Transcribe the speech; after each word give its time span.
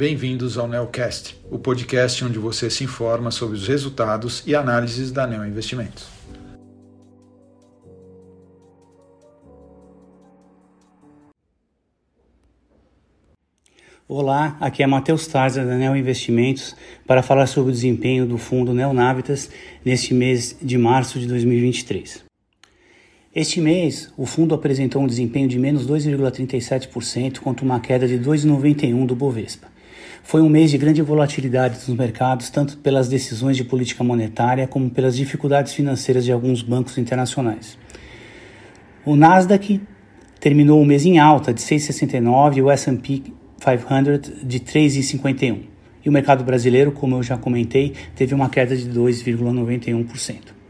bem-vindos 0.00 0.56
ao 0.56 0.66
Neocast, 0.66 1.38
o 1.50 1.58
podcast 1.58 2.24
onde 2.24 2.38
você 2.38 2.70
se 2.70 2.82
informa 2.84 3.30
sobre 3.30 3.54
os 3.54 3.68
resultados 3.68 4.42
e 4.46 4.54
análises 4.54 5.12
da 5.12 5.26
Neo 5.26 5.44
Investimentos. 5.44 6.08
Olá, 14.08 14.56
aqui 14.58 14.82
é 14.82 14.86
Matheus 14.86 15.26
Tarza 15.26 15.66
da 15.66 15.76
Neo 15.76 15.94
Investimentos 15.94 16.74
para 17.06 17.22
falar 17.22 17.46
sobre 17.46 17.70
o 17.70 17.74
desempenho 17.74 18.24
do 18.24 18.38
fundo 18.38 18.72
Neonavitas 18.72 19.50
neste 19.84 20.14
mês 20.14 20.56
de 20.62 20.78
março 20.78 21.20
de 21.20 21.26
2023. 21.26 22.24
Este 23.34 23.60
mês, 23.60 24.10
o 24.16 24.24
fundo 24.24 24.54
apresentou 24.54 25.02
um 25.02 25.06
desempenho 25.06 25.46
de 25.46 25.58
menos 25.58 25.86
2,37% 25.86 27.40
contra 27.40 27.66
uma 27.66 27.78
queda 27.80 28.08
de 28.08 28.18
2,91% 28.18 29.04
do 29.04 29.14
Bovespa. 29.14 29.69
Foi 30.22 30.40
um 30.42 30.48
mês 30.48 30.70
de 30.70 30.78
grande 30.78 31.02
volatilidade 31.02 31.78
nos 31.88 31.96
mercados, 31.96 32.50
tanto 32.50 32.78
pelas 32.78 33.08
decisões 33.08 33.56
de 33.56 33.64
política 33.64 34.04
monetária 34.04 34.66
como 34.66 34.90
pelas 34.90 35.16
dificuldades 35.16 35.72
financeiras 35.72 36.24
de 36.24 36.32
alguns 36.32 36.62
bancos 36.62 36.98
internacionais. 36.98 37.78
O 39.04 39.16
Nasdaq 39.16 39.80
terminou 40.38 40.80
o 40.80 40.84
mês 40.84 41.04
em 41.04 41.18
alta 41.18 41.52
de 41.52 41.60
6,69 41.60 42.56
e 42.56 42.62
o 42.62 42.70
S&P 42.70 43.22
500 43.60 44.46
de 44.46 44.60
3,51. 44.60 45.62
E 46.04 46.08
o 46.08 46.12
mercado 46.12 46.42
brasileiro, 46.44 46.92
como 46.92 47.16
eu 47.16 47.22
já 47.22 47.36
comentei, 47.36 47.94
teve 48.14 48.34
uma 48.34 48.48
queda 48.48 48.74
de 48.76 48.88
2,91%. 48.88 50.60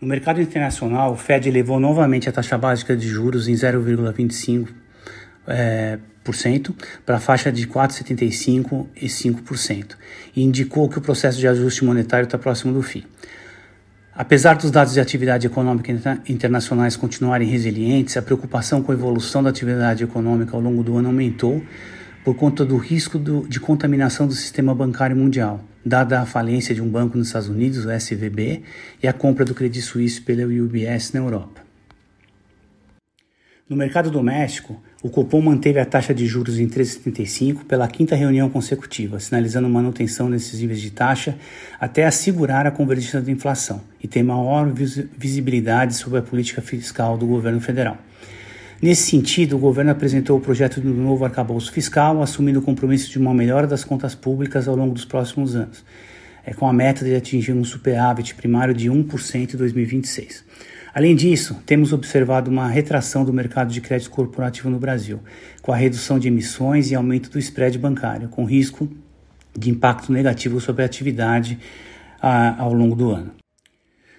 No 0.00 0.08
mercado 0.08 0.40
internacional, 0.40 1.12
o 1.12 1.16
Fed 1.16 1.48
elevou 1.48 1.80
novamente 1.80 2.28
a 2.28 2.32
taxa 2.32 2.58
básica 2.58 2.96
de 2.96 3.08
juros 3.08 3.48
em 3.48 3.54
0,25% 3.54 4.68
é, 5.46 5.98
para 7.04 7.16
a 7.16 7.20
faixa 7.20 7.52
de 7.52 7.66
4,75% 7.66 8.86
e 8.96 9.06
5%, 9.06 9.96
e 10.34 10.42
indicou 10.42 10.88
que 10.88 10.98
o 10.98 11.00
processo 11.00 11.38
de 11.38 11.46
ajuste 11.46 11.84
monetário 11.84 12.24
está 12.24 12.38
próximo 12.38 12.72
do 12.72 12.82
fim. 12.82 13.04
Apesar 14.16 14.54
dos 14.54 14.70
dados 14.70 14.94
de 14.94 15.00
atividade 15.00 15.44
econômica 15.44 16.20
internacionais 16.28 16.96
continuarem 16.96 17.48
resilientes, 17.48 18.16
a 18.16 18.22
preocupação 18.22 18.80
com 18.80 18.92
a 18.92 18.94
evolução 18.94 19.42
da 19.42 19.50
atividade 19.50 20.04
econômica 20.04 20.56
ao 20.56 20.62
longo 20.62 20.84
do 20.84 20.96
ano 20.96 21.08
aumentou 21.08 21.60
por 22.24 22.36
conta 22.36 22.64
do 22.64 22.76
risco 22.76 23.18
do, 23.18 23.46
de 23.48 23.58
contaminação 23.58 24.26
do 24.26 24.32
sistema 24.32 24.72
bancário 24.74 25.16
mundial, 25.16 25.62
dada 25.84 26.20
a 26.20 26.26
falência 26.26 26.74
de 26.74 26.80
um 26.80 26.88
banco 26.88 27.18
nos 27.18 27.26
Estados 27.26 27.48
Unidos, 27.48 27.84
o 27.84 27.90
SVB, 27.90 28.62
e 29.02 29.08
a 29.08 29.12
compra 29.12 29.44
do 29.44 29.52
Credit 29.52 29.82
Suisse 29.82 30.20
pela 30.20 30.44
UBS 30.44 31.12
na 31.12 31.20
Europa. 31.20 31.63
No 33.66 33.74
mercado 33.76 34.10
doméstico, 34.10 34.78
o 35.02 35.08
Copom 35.08 35.40
manteve 35.40 35.80
a 35.80 35.86
taxa 35.86 36.12
de 36.12 36.26
juros 36.26 36.58
em 36.58 36.68
3,75 36.68 37.64
pela 37.64 37.88
quinta 37.88 38.14
reunião 38.14 38.50
consecutiva, 38.50 39.18
sinalizando 39.18 39.66
manutenção 39.70 40.30
desses 40.30 40.60
níveis 40.60 40.82
de 40.82 40.90
taxa 40.90 41.38
até 41.80 42.04
assegurar 42.04 42.66
a 42.66 42.70
convergência 42.70 43.22
da 43.22 43.32
inflação 43.32 43.80
e 44.02 44.06
ter 44.06 44.22
maior 44.22 44.70
visibilidade 44.70 45.94
sobre 45.94 46.18
a 46.18 46.22
política 46.22 46.60
fiscal 46.60 47.16
do 47.16 47.26
governo 47.26 47.58
federal. 47.58 47.96
Nesse 48.82 49.10
sentido, 49.10 49.56
o 49.56 49.58
governo 49.58 49.92
apresentou 49.92 50.36
o 50.36 50.40
projeto 50.42 50.78
do 50.78 50.92
novo 50.92 51.24
arcabouço 51.24 51.72
fiscal, 51.72 52.22
assumindo 52.22 52.58
o 52.58 52.62
compromisso 52.62 53.10
de 53.10 53.18
uma 53.18 53.32
melhora 53.32 53.66
das 53.66 53.82
contas 53.82 54.14
públicas 54.14 54.68
ao 54.68 54.76
longo 54.76 54.92
dos 54.92 55.06
próximos 55.06 55.56
anos, 55.56 55.82
é, 56.44 56.52
com 56.52 56.68
a 56.68 56.72
meta 56.72 57.02
de 57.02 57.14
atingir 57.14 57.54
um 57.54 57.64
superávit 57.64 58.34
primário 58.34 58.74
de 58.74 58.90
1% 58.90 59.54
em 59.54 59.56
2026. 59.56 60.44
Além 60.94 61.16
disso, 61.16 61.60
temos 61.66 61.92
observado 61.92 62.48
uma 62.48 62.68
retração 62.68 63.24
do 63.24 63.32
mercado 63.32 63.72
de 63.72 63.80
crédito 63.80 64.10
corporativo 64.10 64.70
no 64.70 64.78
Brasil, 64.78 65.18
com 65.60 65.72
a 65.72 65.76
redução 65.76 66.20
de 66.20 66.28
emissões 66.28 66.92
e 66.92 66.94
aumento 66.94 67.28
do 67.30 67.38
spread 67.40 67.76
bancário, 67.78 68.28
com 68.28 68.44
risco 68.44 68.88
de 69.58 69.70
impacto 69.70 70.12
negativo 70.12 70.60
sobre 70.60 70.82
a 70.82 70.86
atividade 70.86 71.58
a, 72.22 72.62
ao 72.62 72.72
longo 72.72 72.94
do 72.94 73.10
ano. 73.10 73.32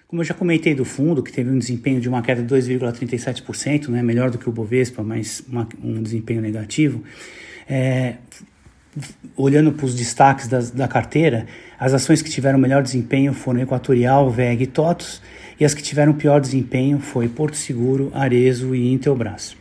Como 0.05 0.21
eu 0.21 0.25
já 0.25 0.33
comentei 0.33 0.75
do 0.75 0.83
fundo, 0.83 1.23
que 1.23 1.31
teve 1.31 1.49
um 1.49 1.57
desempenho 1.57 2.01
de 2.01 2.09
uma 2.09 2.21
queda 2.21 2.43
de 2.43 2.53
2,37%, 2.53 3.87
né, 3.87 4.03
melhor 4.03 4.29
do 4.29 4.37
que 4.37 4.49
o 4.49 4.51
Bovespa, 4.51 5.01
mas 5.01 5.43
uma, 5.47 5.67
um 5.81 6.03
desempenho 6.03 6.41
negativo, 6.41 7.03
é, 7.69 8.15
olhando 9.35 9.71
para 9.71 9.85
os 9.85 9.93
destaques 9.93 10.47
da 10.71 10.87
carteira, 10.87 11.45
as 11.77 11.93
ações 11.93 12.21
que 12.21 12.29
tiveram 12.29 12.57
melhor 12.57 12.81
desempenho 12.81 13.33
foram 13.33 13.59
Equatorial, 13.59 14.29
VEG 14.29 14.63
e 14.63 14.67
TOTOS, 14.67 15.21
e 15.59 15.65
as 15.65 15.73
que 15.73 15.81
tiveram 15.81 16.13
pior 16.13 16.39
desempenho 16.39 16.99
foi 16.99 17.27
Porto 17.27 17.55
Seguro, 17.57 18.11
Arezo 18.13 18.73
e 18.75 18.91
Intelbras. 18.91 19.55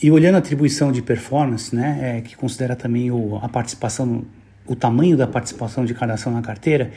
E 0.00 0.10
olhando 0.10 0.36
a 0.36 0.38
atribuição 0.38 0.92
de 0.92 1.02
performance, 1.02 1.74
né, 1.74 2.18
é, 2.18 2.20
que 2.20 2.36
considera 2.36 2.76
também 2.76 3.10
o, 3.10 3.36
a 3.42 3.48
participação, 3.48 4.24
o 4.66 4.76
tamanho 4.76 5.16
da 5.16 5.26
participação 5.26 5.84
de 5.84 5.92
cada 5.92 6.14
ação 6.14 6.32
na 6.32 6.40
carteira, 6.40 6.92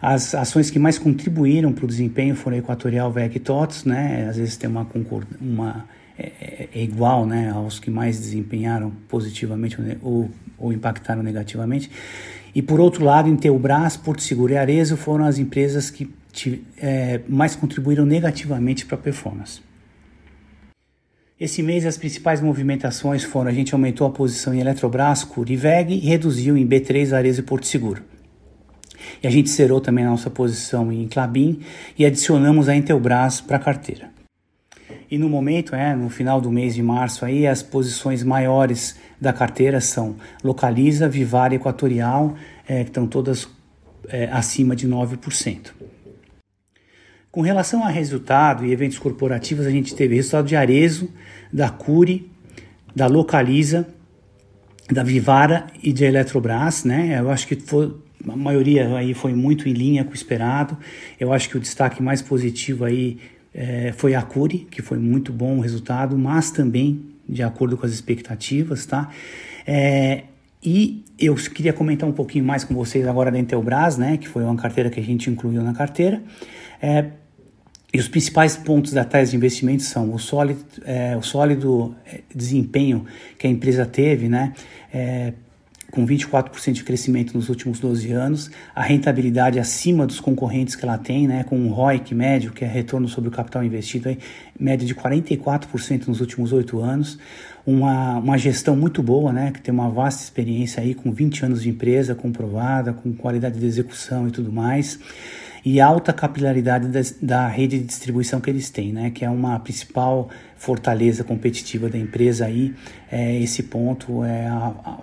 as 0.00 0.34
ações 0.34 0.70
que 0.70 0.78
mais 0.78 0.98
contribuíram 0.98 1.72
para 1.72 1.84
o 1.84 1.88
desempenho 1.88 2.34
foram 2.34 2.56
Equatorial, 2.56 3.12
VEC 3.12 3.36
e 3.36 3.40
TOTS, 3.40 3.84
né? 3.84 4.26
Às 4.30 4.38
vezes 4.38 4.56
tem 4.56 4.70
uma, 4.70 4.86
uma 5.38 5.84
é, 6.20 6.32
é, 6.40 6.68
é, 6.74 6.82
igual, 6.82 7.24
né, 7.24 7.50
aos 7.50 7.78
que 7.78 7.90
mais 7.90 8.18
desempenharam 8.18 8.92
positivamente 9.08 9.78
ou, 10.02 10.30
ou 10.58 10.72
impactaram 10.72 11.22
negativamente. 11.22 11.90
E 12.54 12.60
por 12.60 12.78
outro 12.78 13.04
lado, 13.04 13.28
Intelbras, 13.28 13.96
Porto 13.96 14.22
Seguro 14.22 14.52
e 14.52 14.56
Arezzo 14.56 14.96
foram 14.96 15.24
as 15.24 15.38
empresas 15.38 15.88
que 15.88 16.10
é, 16.76 17.20
mais 17.26 17.56
contribuíram 17.56 18.04
negativamente 18.04 18.84
para 18.84 18.96
a 18.96 19.00
performance. 19.00 19.62
Esse 21.38 21.62
mês 21.62 21.86
as 21.86 21.96
principais 21.96 22.42
movimentações 22.42 23.24
foram 23.24 23.50
a 23.50 23.54
gente 23.54 23.72
aumentou 23.72 24.06
a 24.06 24.10
posição 24.10 24.52
em 24.52 24.60
Eletrobras, 24.60 25.24
Curiveg 25.24 25.94
e 25.94 26.00
reduziu 26.00 26.54
em 26.54 26.66
B3, 26.66 27.16
Arezzo 27.16 27.40
e 27.40 27.44
Porto 27.44 27.66
Seguro. 27.66 28.02
E 29.22 29.26
a 29.26 29.30
gente 29.30 29.48
zerou 29.48 29.80
também 29.80 30.04
a 30.04 30.10
nossa 30.10 30.28
posição 30.28 30.92
em 30.92 31.08
Clabin 31.08 31.60
e 31.98 32.04
adicionamos 32.04 32.68
a 32.68 32.76
Intelbras 32.76 33.40
para 33.40 33.56
a 33.56 33.60
carteira. 33.60 34.19
E 35.10 35.18
no 35.18 35.28
momento, 35.28 35.74
é, 35.74 35.94
no 35.96 36.08
final 36.08 36.40
do 36.40 36.52
mês 36.52 36.74
de 36.74 36.82
março, 36.82 37.24
aí, 37.24 37.46
as 37.46 37.62
posições 37.62 38.22
maiores 38.22 38.96
da 39.20 39.32
carteira 39.32 39.80
são 39.80 40.14
Localiza, 40.42 41.08
Vivar 41.08 41.52
e 41.52 41.56
Equatorial, 41.56 42.36
é, 42.68 42.84
que 42.84 42.90
estão 42.90 43.08
todas 43.08 43.48
é, 44.08 44.26
acima 44.30 44.76
de 44.76 44.88
9%. 44.88 45.72
Com 47.32 47.40
relação 47.40 47.84
a 47.84 47.88
resultado 47.88 48.64
e 48.64 48.72
eventos 48.72 48.98
corporativos, 48.98 49.66
a 49.66 49.70
gente 49.70 49.94
teve 49.94 50.14
resultado 50.14 50.46
de 50.46 50.54
Arezo, 50.54 51.10
da 51.52 51.70
Curi, 51.70 52.30
da 52.94 53.08
Localiza, 53.08 53.88
da 54.90 55.02
Vivara 55.02 55.66
e 55.82 55.92
de 55.92 56.04
Eletrobras, 56.04 56.84
né? 56.84 57.18
Eu 57.18 57.30
acho 57.30 57.46
que 57.46 57.56
foi, 57.56 57.94
a 58.28 58.36
maioria 58.36 58.96
aí 58.96 59.14
foi 59.14 59.32
muito 59.32 59.68
em 59.68 59.72
linha 59.72 60.04
com 60.04 60.10
o 60.10 60.14
esperado. 60.14 60.76
Eu 61.18 61.32
acho 61.32 61.48
que 61.48 61.56
o 61.56 61.60
destaque 61.60 62.02
mais 62.02 62.20
positivo 62.20 62.84
aí 62.84 63.18
é, 63.54 63.92
foi 63.96 64.14
a 64.14 64.22
Curi, 64.22 64.66
que 64.70 64.82
foi 64.82 64.98
muito 64.98 65.32
bom 65.32 65.58
o 65.58 65.60
resultado, 65.60 66.16
mas 66.16 66.50
também 66.50 67.10
de 67.28 67.42
acordo 67.42 67.76
com 67.76 67.86
as 67.86 67.92
expectativas, 67.92 68.86
tá? 68.86 69.10
É, 69.66 70.24
e 70.62 71.04
eu 71.18 71.34
queria 71.34 71.72
comentar 71.72 72.08
um 72.08 72.12
pouquinho 72.12 72.44
mais 72.44 72.64
com 72.64 72.74
vocês 72.74 73.06
agora 73.06 73.30
da 73.30 73.38
Intelbras, 73.38 73.96
né, 73.96 74.16
que 74.16 74.28
foi 74.28 74.42
uma 74.42 74.56
carteira 74.56 74.90
que 74.90 75.00
a 75.00 75.02
gente 75.02 75.30
incluiu 75.30 75.62
na 75.62 75.72
carteira. 75.72 76.22
É, 76.82 77.06
e 77.92 77.98
os 77.98 78.08
principais 78.08 78.56
pontos 78.56 78.92
da 78.92 79.04
tese 79.04 79.32
de 79.32 79.36
investimento 79.36 79.82
são 79.82 80.14
o 80.14 80.18
sólido, 80.18 80.64
é, 80.84 81.16
o 81.16 81.22
sólido 81.22 81.94
é, 82.06 82.20
desempenho 82.34 83.04
que 83.38 83.46
a 83.46 83.50
empresa 83.50 83.86
teve, 83.86 84.28
né, 84.28 84.52
é, 84.92 85.32
com 85.90 86.06
24% 86.06 86.72
de 86.72 86.84
crescimento 86.84 87.34
nos 87.34 87.48
últimos 87.48 87.80
12 87.80 88.12
anos, 88.12 88.50
a 88.74 88.82
rentabilidade 88.82 89.58
acima 89.58 90.06
dos 90.06 90.20
concorrentes 90.20 90.76
que 90.76 90.84
ela 90.84 90.96
tem, 90.96 91.26
né, 91.26 91.44
com 91.44 91.58
um 91.58 91.68
ROIC 91.68 92.14
médio, 92.14 92.52
que 92.52 92.64
é 92.64 92.68
retorno 92.68 93.08
sobre 93.08 93.28
o 93.28 93.32
capital 93.32 93.64
investido, 93.64 94.08
aí, 94.08 94.18
média 94.58 94.86
de 94.86 94.94
44% 94.94 96.06
nos 96.06 96.20
últimos 96.20 96.52
8 96.52 96.80
anos, 96.80 97.18
uma, 97.66 98.18
uma 98.18 98.38
gestão 98.38 98.76
muito 98.76 99.02
boa, 99.02 99.32
né, 99.32 99.50
que 99.52 99.60
tem 99.60 99.72
uma 99.72 99.90
vasta 99.90 100.22
experiência 100.22 100.82
aí, 100.82 100.94
com 100.94 101.12
20 101.12 101.44
anos 101.44 101.62
de 101.62 101.68
empresa 101.68 102.14
comprovada, 102.14 102.92
com 102.92 103.12
qualidade 103.12 103.58
de 103.58 103.66
execução 103.66 104.28
e 104.28 104.30
tudo 104.30 104.52
mais, 104.52 104.98
e 105.64 105.80
alta 105.80 106.12
capilaridade 106.12 106.88
da, 106.88 107.00
da 107.20 107.48
rede 107.48 107.78
de 107.78 107.84
distribuição 107.84 108.40
que 108.40 108.48
eles 108.48 108.70
têm, 108.70 108.92
né, 108.92 109.10
que 109.10 109.24
é 109.24 109.30
uma 109.30 109.58
principal 109.58 110.28
fortaleza 110.56 111.24
competitiva 111.24 111.88
da 111.88 111.98
empresa 111.98 112.46
aí, 112.46 112.74
é, 113.10 113.40
esse 113.40 113.64
ponto 113.64 114.24
é 114.24 114.46
a, 114.46 114.72
a 114.84 114.98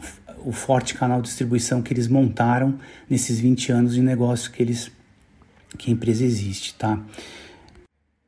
o 0.48 0.52
forte 0.54 0.94
canal 0.94 1.22
de 1.22 1.28
distribuição 1.28 1.82
que 1.82 1.94
eles 1.94 2.08
montaram 2.08 2.80
nesses 3.10 3.38
20 3.38 3.70
anos 3.74 3.94
de 3.94 4.02
negócio 4.02 4.50
que 4.50 4.64
eles 4.64 4.90
que 5.78 5.92
a 5.92 5.94
empresa 5.94 6.24
existe, 6.24 6.74
tá? 6.76 6.98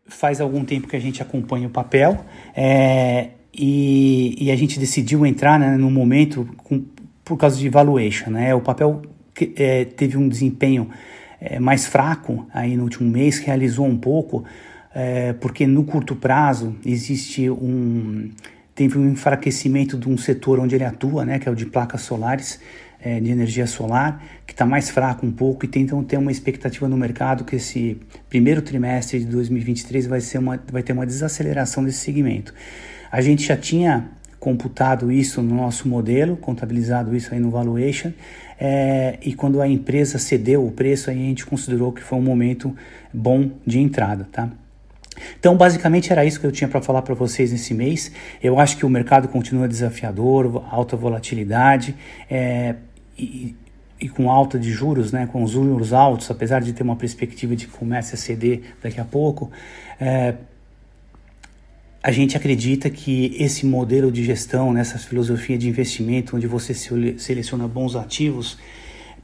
Faz 0.06 0.42
algum 0.42 0.66
tempo 0.66 0.86
que 0.86 0.98
a 0.98 1.00
gente 1.00 1.22
acompanha 1.22 1.70
o 1.70 1.72
papel 1.72 2.26
é, 2.54 3.30
e, 3.54 4.36
e, 4.38 4.52
a 4.52 4.56
gente 4.58 4.78
decidiu 4.78 5.26
entrar 5.26 5.58
né, 5.58 5.78
no 5.78 5.90
momento 5.90 6.48
com, 6.58 6.84
por 7.24 7.38
causa 7.38 7.58
de 7.58 7.70
valuation, 7.70 8.30
né? 8.30 8.54
O 8.54 8.60
papel 8.60 9.02
que, 9.34 9.54
é, 9.56 9.86
teve 9.86 10.18
um 10.18 10.28
desempenho 10.28 10.90
é, 11.40 11.58
mais 11.58 11.88
fraco 11.88 12.46
aí 12.54 12.76
no 12.76 12.84
último 12.84 13.10
mês, 13.10 13.40
realizou 13.40 13.86
um 13.86 13.98
pouco, 13.98 14.44
é, 14.94 15.32
porque 15.34 15.66
no 15.66 15.86
curto 15.86 16.18
prazo 16.18 16.76
existe 16.86 17.50
um 17.50 18.30
teve 18.80 18.98
um 18.98 19.12
enfraquecimento 19.12 19.98
de 19.98 20.08
um 20.08 20.18
setor 20.18 20.58
onde 20.58 20.74
ele 20.74 20.86
atua, 20.86 21.26
né, 21.26 21.38
que 21.38 21.50
é 21.50 21.52
o 21.52 21.56
de 21.56 21.66
placas 21.66 22.00
solares, 22.00 22.62
é, 23.02 23.20
de 23.20 23.30
energia 23.30 23.68
solar, 23.68 24.24
que 24.48 24.54
está 24.54 24.66
mais 24.66 24.90
fraco 24.90 25.26
um 25.26 25.32
pouco 25.34 25.66
e 25.66 25.68
tentam 25.68 26.02
ter 26.02 26.16
uma 26.16 26.32
expectativa 26.32 26.88
no 26.88 26.96
mercado 26.96 27.44
que 27.44 27.58
esse 27.58 27.98
primeiro 28.30 28.62
trimestre 28.62 29.20
de 29.20 29.26
2023 29.26 30.08
vai, 30.08 30.22
ser 30.22 30.38
uma, 30.38 30.58
vai 30.72 30.82
ter 30.82 30.94
uma 30.94 31.06
desaceleração 31.06 31.84
desse 31.84 31.98
segmento. 31.98 32.54
A 33.12 33.20
gente 33.20 33.44
já 33.46 33.58
tinha 33.58 34.12
computado 34.40 35.12
isso 35.12 35.42
no 35.42 35.56
nosso 35.56 35.86
modelo, 35.86 36.38
contabilizado 36.38 37.14
isso 37.14 37.34
aí 37.34 37.40
no 37.42 37.52
valuation, 37.52 38.14
é, 38.58 39.20
e 39.22 39.34
quando 39.34 39.62
a 39.62 39.68
empresa 39.68 40.18
cedeu 40.18 40.66
o 40.66 40.72
preço, 40.72 41.10
aí 41.10 41.18
a 41.18 41.28
gente 41.28 41.46
considerou 41.46 41.92
que 41.92 42.02
foi 42.02 42.18
um 42.18 42.22
momento 42.22 42.74
bom 43.14 43.52
de 43.68 43.78
entrada, 43.78 44.26
tá? 44.32 44.50
Então, 45.40 45.56
basicamente 45.56 46.12
era 46.12 46.26
isso 46.26 46.40
que 46.40 46.46
eu 46.46 46.52
tinha 46.52 46.68
para 46.68 46.82
falar 46.82 47.02
para 47.02 47.16
vocês 47.16 47.52
nesse 47.52 47.74
mês. 47.74 48.12
Eu 48.42 48.60
acho 48.60 48.78
que 48.78 48.86
o 48.86 48.90
mercado 48.90 49.28
continua 49.28 49.68
desafiador, 49.68 50.64
alta 50.70 50.96
volatilidade, 50.96 51.96
é, 52.30 52.76
e, 53.18 53.56
e, 54.00 54.10
com 54.10 54.32
alta 54.32 54.58
de 54.58 54.72
juros, 54.72 55.12
né, 55.12 55.28
com 55.32 55.44
os 55.44 55.52
juros 55.52 55.94
altos, 55.94 56.30
apesar 56.32 56.62
de 56.62 56.74
ter 56.74 56.84
uma 56.84 56.96
perspectiva 56.96 57.56
de 57.56 57.68
que 57.68 57.72
comece 57.72 58.16
a 58.16 58.18
ceder 58.18 58.62
daqui 58.82 59.00
a 59.00 59.06
pouco, 59.06 59.52
é, 60.00 60.36
a 62.02 62.12
gente 62.12 62.38
acredita 62.38 62.90
que 62.90 63.36
esse 63.38 63.66
modelo 63.66 64.10
de 64.12 64.24
gestão, 64.24 64.72
nessa 64.72 64.98
filosofia 64.98 65.58
de 65.58 65.68
investimento, 65.68 66.38
onde 66.38 66.48
você 66.48 66.74
seleciona 66.74 67.68
bons 67.68 67.96
ativos 67.96 68.58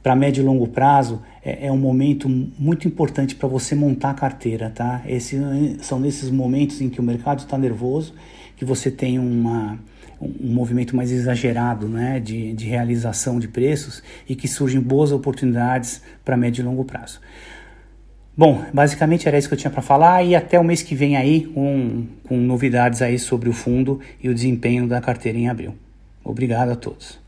para 0.06 0.14
médio 0.14 0.40
e 0.40 0.44
longo 0.44 0.68
prazo, 0.68 1.20
é, 1.44 1.66
é 1.66 1.72
um 1.72 1.76
momento 1.76 2.28
muito 2.28 2.86
importante 2.86 3.34
para 3.34 3.48
você 3.48 3.74
montar 3.74 4.10
a 4.10 4.14
carteira, 4.14 4.70
tá? 4.70 5.02
Esse, 5.04 5.36
são 5.80 5.98
nesses 5.98 6.30
momentos 6.30 6.80
em 6.80 6.88
que 6.88 7.00
o 7.00 7.02
mercado 7.02 7.40
está 7.40 7.58
nervoso, 7.58 8.14
que 8.56 8.64
você 8.64 8.88
tem 8.88 9.18
uma, 9.18 9.76
um 10.20 10.54
movimento 10.54 10.94
mais 10.94 11.10
exagerado 11.10 11.88
né, 11.88 12.20
de, 12.20 12.52
de 12.52 12.66
realização 12.66 13.40
de 13.40 13.48
preços 13.48 14.00
e 14.28 14.36
que 14.36 14.46
surgem 14.46 14.80
boas 14.80 15.10
oportunidades 15.10 16.00
para 16.24 16.36
médio 16.36 16.62
e 16.62 16.64
longo 16.64 16.84
prazo. 16.84 17.20
Bom, 18.36 18.64
basicamente 18.72 19.26
era 19.26 19.36
isso 19.36 19.48
que 19.48 19.54
eu 19.54 19.58
tinha 19.58 19.72
para 19.72 19.82
falar 19.82 20.22
e 20.22 20.36
até 20.36 20.56
o 20.56 20.62
mês 20.62 20.82
que 20.82 20.94
vem 20.94 21.16
aí 21.16 21.46
com, 21.46 22.06
com 22.28 22.36
novidades 22.36 23.02
aí 23.02 23.18
sobre 23.18 23.48
o 23.48 23.52
fundo 23.52 23.98
e 24.22 24.28
o 24.28 24.34
desempenho 24.34 24.86
da 24.86 25.00
carteira 25.00 25.36
em 25.36 25.48
abril. 25.48 25.74
Obrigado 26.22 26.70
a 26.70 26.76
todos. 26.76 27.25